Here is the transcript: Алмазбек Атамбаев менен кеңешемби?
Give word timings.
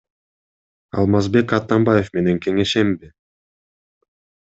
Алмазбек 1.01 1.53
Атамбаев 1.59 2.11
менен 2.19 2.43
кеңешемби? 2.47 3.15